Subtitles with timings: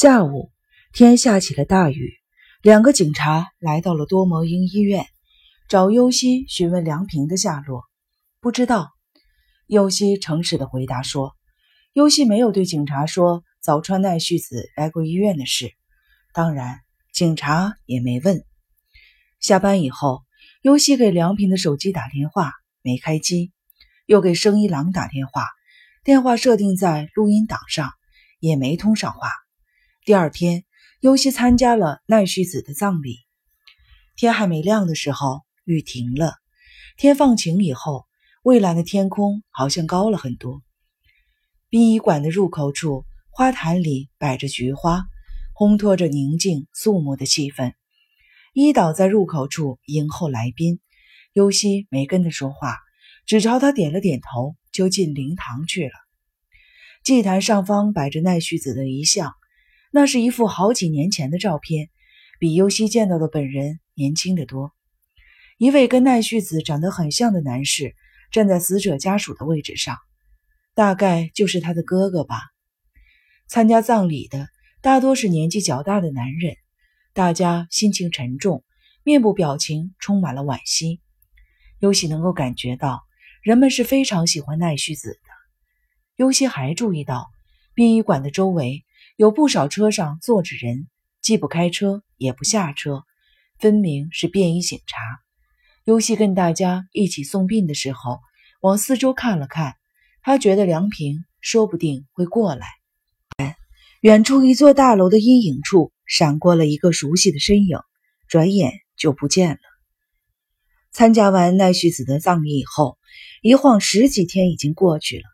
[0.00, 0.50] 下午，
[0.94, 2.14] 天下起了大雨。
[2.62, 5.04] 两个警察来到了多摩英医院，
[5.68, 7.82] 找尤西询问梁平的下落。
[8.40, 8.92] 不知道，
[9.66, 11.36] 尤西诚实的回答说
[11.92, 15.70] ：“尤西没有对警察说早川奈绪子来过医院的事，
[16.32, 16.80] 当然，
[17.12, 18.42] 警察也没问。”
[19.38, 20.22] 下班以后，
[20.62, 23.50] 尤西给梁平的手机打电话，没开机；
[24.06, 25.46] 又给生一郎打电话，
[26.04, 27.92] 电话设定在录音档上，
[28.38, 29.28] 也没通上话。
[30.10, 30.64] 第二天，
[30.98, 33.18] 尤西参加了奈绪子的葬礼。
[34.16, 36.34] 天还没亮的时候，雨停了。
[36.96, 38.06] 天放晴以后，
[38.42, 40.62] 蔚蓝的天空好像高了很多。
[41.68, 45.04] 殡仪馆的入口处，花坛里摆着菊花，
[45.54, 47.74] 烘托着宁静肃穆的气氛。
[48.52, 50.80] 伊岛在入口处迎候来宾，
[51.32, 52.78] 尤西没跟他说话，
[53.26, 55.92] 只朝他点了点头，就进灵堂去了。
[57.04, 59.36] 祭坛上方摆着奈绪子的遗像。
[59.92, 61.90] 那是一幅好几年前的照片，
[62.38, 64.70] 比尤西见到的本人年轻得多。
[65.58, 67.96] 一位跟奈绪子长得很像的男士
[68.30, 69.98] 站在死者家属的位置上，
[70.74, 72.40] 大概就是他的哥哥吧。
[73.48, 74.48] 参加葬礼的
[74.80, 76.54] 大多是年纪较大的男人，
[77.12, 78.62] 大家心情沉重，
[79.02, 81.00] 面部表情充满了惋惜。
[81.80, 83.02] 尤西能够感觉到
[83.42, 85.18] 人们是非常喜欢奈绪子的。
[86.14, 87.26] 尤西还注意到
[87.74, 88.84] 殡仪馆的周围。
[89.20, 90.88] 有不少车上坐着人，
[91.20, 93.02] 既不开车也不下车，
[93.58, 94.96] 分明是便衣警察。
[95.84, 98.20] 尤西跟大家一起送殡的时候，
[98.62, 99.74] 往四周看了看，
[100.22, 102.66] 他觉得梁平说不定会过来。
[104.00, 107.78] 远处一座大楼的阴影处闪过了一个熟悉的身影，
[108.26, 109.60] 转眼就不见了。
[110.92, 112.96] 参加完奈绪子的葬礼以后，
[113.42, 115.24] 一晃十几天已经过去了。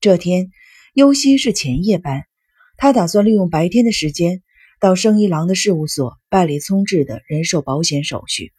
[0.00, 0.50] 这天，
[0.94, 2.24] 尤西是前夜班。
[2.78, 4.42] 他打算利用白天的时间
[4.80, 8.52] 到生一郎的事务所办理聪智的人寿保险手续。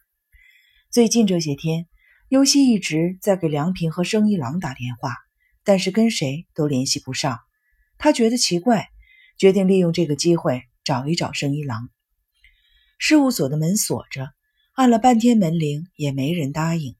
[0.90, 1.86] 最近这些天，
[2.28, 5.14] 尤西一直在给梁平和生一郎打电话，
[5.62, 7.38] 但是跟谁都联系不上。
[7.96, 8.88] 他觉得奇怪，
[9.38, 11.88] 决定利用这个机会找一找生一郎。
[12.98, 14.30] 事务所的门锁着，
[14.72, 16.96] 按了半天门铃也没人答应。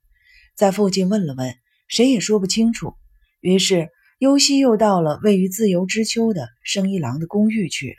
[0.55, 1.57] 在附近问了问，
[1.89, 2.95] 谁也说不清楚。
[3.41, 3.91] 于是。
[4.19, 7.97] 尤西又到了位于自由之丘的生一郎的公寓去了。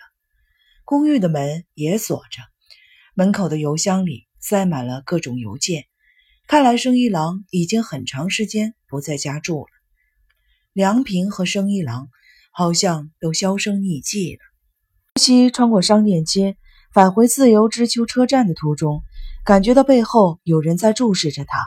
[0.83, 2.41] 公寓的门也锁着，
[3.13, 5.85] 门口的邮箱里塞满了各种邮件。
[6.45, 9.69] 看来生一郎已经很长时间不在家住了。
[10.73, 12.09] 梁平和生一郎
[12.51, 14.41] 好像都销声匿迹了。
[15.15, 16.57] 尤西穿过商店街，
[16.93, 19.03] 返回自由之丘车站的途中，
[19.45, 21.59] 感觉到背后有人在注视着他。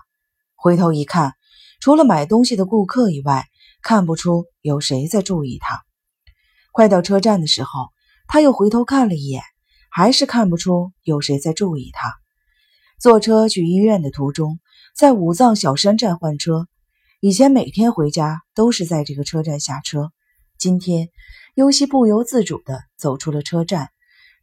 [0.54, 1.32] 回头一看，
[1.80, 3.46] 除了买东西的顾客以外，
[3.82, 5.82] 看不出有谁在注意他。
[6.70, 7.88] 快到车站的时候，
[8.28, 9.42] 他又回头看了一眼，
[9.90, 12.14] 还是看不出有谁在注意他。
[13.00, 14.60] 坐车去医院的途中，
[14.94, 16.68] 在武藏小山站换车。
[17.20, 20.12] 以前每天回家都是在这个车站下车，
[20.58, 21.08] 今天
[21.54, 23.90] 尤西不由自主地走出了车站，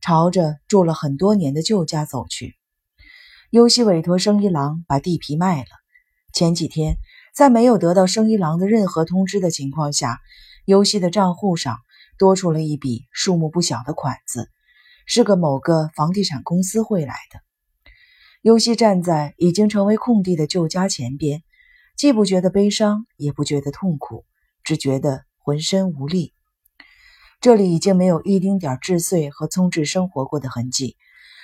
[0.02, 2.56] 朝着住了很多年的旧家走去。
[3.52, 5.70] 尤西委托生一郎把地皮卖了。
[6.34, 6.98] 前几天。
[7.40, 10.20] 在没有得到生一郎的任何通知的情况下，
[10.66, 11.78] 尤西的账户上
[12.18, 14.50] 多出了一笔数目不小的款子，
[15.06, 17.40] 是个某个房地产公司汇来的。
[18.42, 21.42] 尤西站在已经成为空地的旧家前边，
[21.96, 24.26] 既不觉得悲伤，也不觉得痛苦，
[24.66, 26.34] 只觉得浑身无力。
[27.40, 30.98] 这里已经没有一丁点智穗和聪智生活过的痕迹，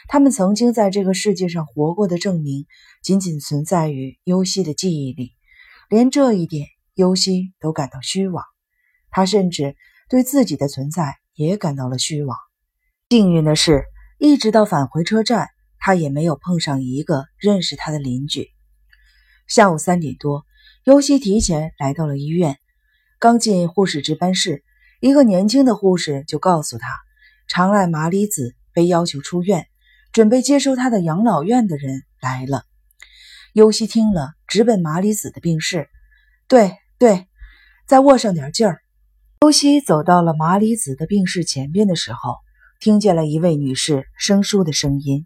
[0.09, 2.65] 他们曾经在这个世界上活过的证明，
[3.01, 5.34] 仅仅存在于尤西的记忆里。
[5.95, 8.43] 连这一点，尤西都感到虚妄。
[9.11, 9.77] 他甚至
[10.09, 12.37] 对自己的存在也感到了虚妄。
[13.09, 13.85] 幸运的是，
[14.17, 15.47] 一直到返回车站，
[15.79, 18.49] 他也没有碰上一个认识他的邻居。
[19.47, 20.43] 下午三点多，
[20.83, 22.57] 尤西提前来到了医院。
[23.17, 24.65] 刚进护士值班室，
[24.99, 26.89] 一个年轻的护士就告诉他，
[27.47, 29.65] 长濑麻里子被要求出院，
[30.11, 32.65] 准备接收他的养老院的人来了。
[33.55, 35.87] 尤西听了，直奔麻里子的病室。
[36.45, 37.25] 对对，
[37.87, 38.81] 再握上点劲儿。
[39.43, 42.35] 尤西走到了麻里子的病室前边的时候，
[42.81, 45.25] 听见了一位女士生疏的声音。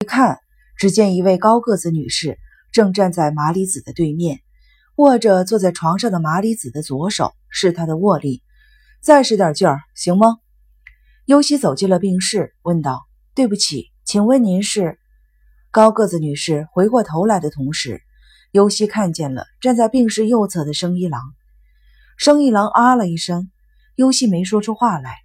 [0.00, 0.40] 一看，
[0.76, 2.40] 只见一位高个子女士
[2.72, 4.40] 正站在麻里子的对面，
[4.96, 8.42] 握着坐在床上的麻里子的左手，是她的握力。
[9.00, 10.38] 再使点劲儿，行吗？
[11.26, 14.98] 尤西走进了病室，问道：“对不起，请问您是？”
[15.70, 18.00] 高个子女士回过头来的同时，
[18.52, 21.20] 尤西看见了站在病室右侧的生一郎。
[22.16, 23.50] 生一郎啊了一声，
[23.94, 25.16] 尤西没说出话来。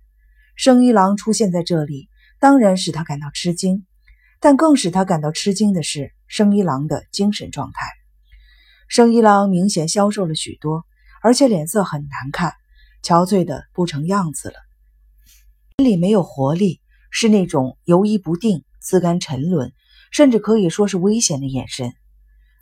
[0.58, 2.10] 生一郎出现在这里，
[2.40, 3.86] 当然使他感到吃惊，
[4.42, 7.88] 但更使他感到吃惊的是生一郎的精神状态。
[8.90, 10.84] 生一郎明显消瘦了许多，
[11.22, 12.54] 而且脸色很难看，
[13.02, 14.56] 憔悴的不成样子了，
[15.78, 19.72] 眼里没有活力，是那种游移不定、自甘沉沦，
[20.14, 21.94] 甚至可以说是危险的眼神。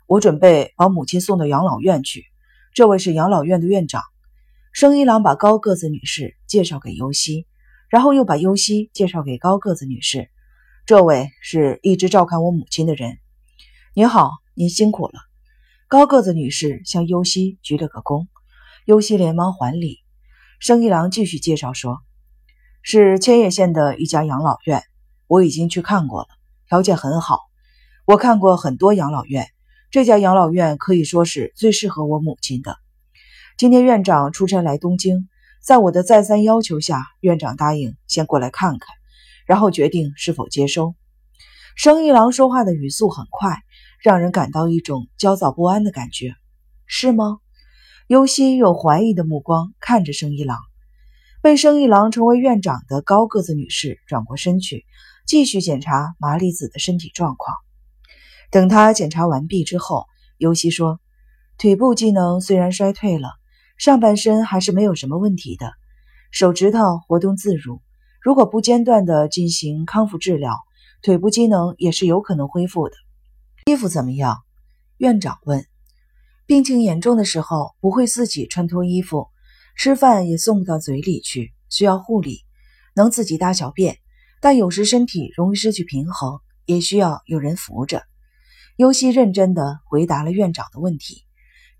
[0.08, 2.24] 我准备把母亲送到养老院去，
[2.74, 4.02] 这位是养老院的院长。
[4.72, 7.46] 生一郎把高个子女士介绍给尤西。
[7.88, 10.30] 然后又把优西介绍给高个子女士，
[10.86, 13.18] 这位是一直照看我母亲的人。
[13.92, 15.20] 您好，您辛苦了。
[15.88, 18.28] 高个子女士向优西鞠了个躬，
[18.86, 19.98] 优西连忙还礼。
[20.58, 21.98] 生一郎继续介绍说
[22.80, 24.82] ：“是千叶县的一家养老院，
[25.26, 26.28] 我已经去看过了，
[26.68, 27.38] 条件很好。
[28.06, 29.46] 我看过很多养老院，
[29.90, 32.76] 这家养老院可以说是最适合我母亲的。
[33.56, 35.28] 今天院长出差来东京。”
[35.62, 38.88] 在我的再三要求下，院长答应先过来看看，
[39.46, 40.96] 然后决定是否接收。
[41.76, 43.58] 生一郎说话的语速很快，
[44.02, 46.34] 让人感到一种焦躁不安的感觉，
[46.86, 47.38] 是吗？
[48.08, 50.58] 优希用怀疑的目光看着生一郎。
[51.42, 54.84] 被生一郎成为院长的高个子女士转过身去，
[55.26, 57.56] 继续检查麻里子的身体状况。
[58.50, 60.06] 等他检查完毕之后，
[60.38, 61.00] 尤希说
[61.58, 63.30] ：“腿部机能虽然衰退了。”
[63.78, 65.72] 上半身还是没有什么问题的，
[66.30, 67.82] 手指头活动自如。
[68.20, 70.56] 如果不间断地进行康复治疗，
[71.02, 72.94] 腿部机能也是有可能恢复的。
[73.64, 74.38] 衣服怎么样？
[74.98, 75.66] 院长问。
[76.46, 79.28] 病情严重的时候不会自己穿脱衣服，
[79.76, 82.44] 吃饭也送不到嘴里去，需要护理，
[82.94, 83.98] 能自己大小便，
[84.42, 88.02] 但有时身体容易失去平衡，也需要有人扶着。
[88.74, 91.22] 尤西认真地回答了院长的问题。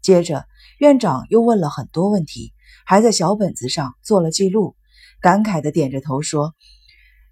[0.01, 0.47] 接着，
[0.79, 2.53] 院长又问了很多问题，
[2.87, 4.77] 还在小本子上做了记录，
[5.21, 6.55] 感慨地点着头说：“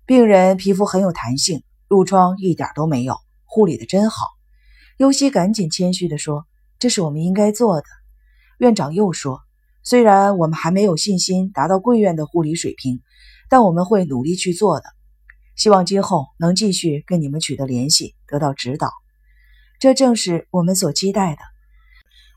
[0.04, 4.26] 病人皮肤很有弹性，褥疮一点都没有，护理的真好。”
[4.98, 6.44] 尤西赶紧谦虚地说
[6.80, 7.86] ：“这是我们应该做的。”
[8.58, 9.42] 院长又说
[9.84, 13.00] ：“虽然我们还没有信心达到贵院的护理水平，
[13.48, 14.86] 但我们会努力去做的。
[15.56, 18.90] 希望今后能继续跟你们取得联系，得到指导。
[19.78, 21.42] 这正是我们所期待的。”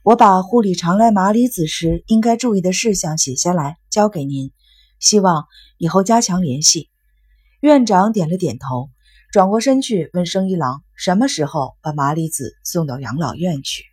[0.03, 4.51] 我把护理常来麻里子时应该注意的事项写下来，交给您，
[4.99, 5.45] 希望
[5.77, 6.89] 以后加强联系。
[7.61, 8.89] 院长点了点头，
[9.31, 13.85] 转过身去问生一郎：“什么时候把麻里子送到养老院去？”